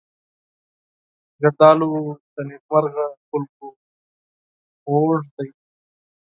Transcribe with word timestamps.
زردالو 1.41 1.89
د 2.33 2.35
نېکمرغه 2.47 3.07
خلکو 3.29 3.65
خوږ 4.85 5.23
دی. 5.35 5.49